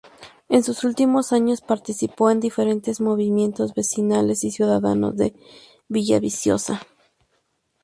[0.49, 5.35] En sus últimos años participó en diferentes movimientos vecinales y ciudadanos de
[5.89, 6.81] Villaviciosa.